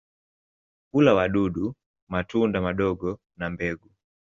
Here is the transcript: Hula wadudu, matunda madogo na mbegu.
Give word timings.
Hula 0.91 1.13
wadudu, 1.13 1.75
matunda 2.07 2.61
madogo 2.61 3.19
na 3.37 3.49
mbegu. 3.49 3.89